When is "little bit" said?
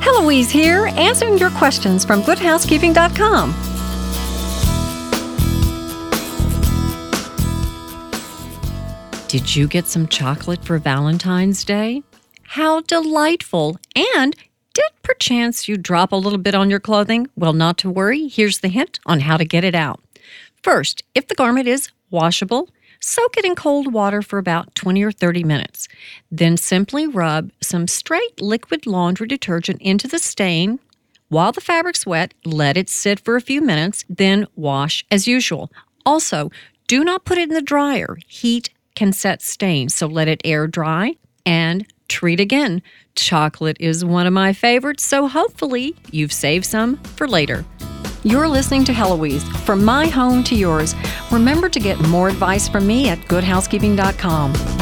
16.16-16.54